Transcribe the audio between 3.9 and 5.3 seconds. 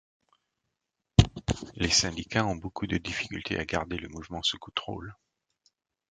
le mouvement sous contrôle.